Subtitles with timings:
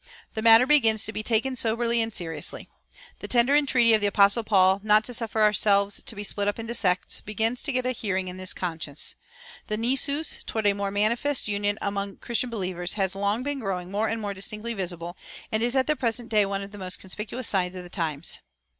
[0.33, 2.67] The matter begins to be taken soberly and seriously.
[3.19, 6.57] The tender entreaty of the Apostle Paul not to suffer ourselves to be split up
[6.57, 9.13] into sects[405:2] begins to get a hearing in the conscience.
[9.67, 14.07] The nisus toward a more manifest union among Christian believers has long been growing more
[14.07, 15.15] and more distinctly visible,
[15.51, 18.39] and is at the present day one of the most conspicuous signs of the times.